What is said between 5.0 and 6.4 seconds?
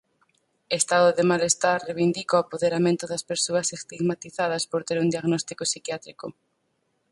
un diagnóstico psiquiátrico.